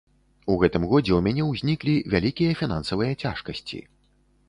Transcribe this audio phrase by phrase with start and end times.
[0.53, 3.89] У гэтым годзе ў мяне ўзніклі вялікія фінансавыя цяжкасці.